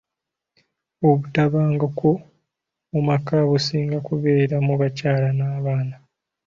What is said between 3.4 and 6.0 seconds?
businga kubeera mu bakyala n'abaana.